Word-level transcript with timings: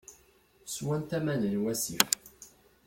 Swant 0.73 1.09
aman 1.17 1.41
n 1.51 1.55
wasif. 1.63 2.09